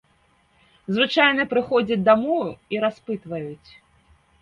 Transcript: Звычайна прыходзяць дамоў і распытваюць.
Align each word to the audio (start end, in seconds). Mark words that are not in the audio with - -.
Звычайна 0.95 1.47
прыходзяць 1.53 2.01
дамоў 2.09 2.45
і 2.75 2.83
распытваюць. 2.89 3.69